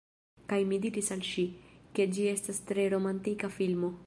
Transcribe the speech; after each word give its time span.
Kaj 0.53 0.57
mi 0.71 0.79
diris 0.85 1.11
al 1.17 1.21
ŝi, 1.33 1.45
ke 1.99 2.09
ĝi 2.17 2.27
estas 2.35 2.65
tre 2.71 2.91
romantika 2.97 3.57
filmo. 3.61 3.97